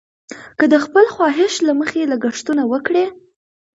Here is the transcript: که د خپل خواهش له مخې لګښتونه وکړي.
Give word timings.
که 0.57 0.65
د 0.73 0.75
خپل 0.85 1.05
خواهش 1.15 1.53
له 1.67 1.73
مخې 1.79 2.09
لګښتونه 2.11 2.63
وکړي. 2.71 3.05